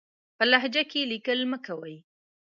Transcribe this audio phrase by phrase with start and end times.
[0.37, 1.95] په لهجه کې ليکل مه کوئ!